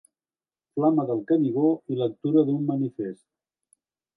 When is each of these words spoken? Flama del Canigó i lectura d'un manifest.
Flama 0.77 1.03
del 1.09 1.21
Canigó 1.31 1.67
i 1.95 1.99
lectura 2.01 2.45
d'un 2.49 2.67
manifest. 2.71 3.25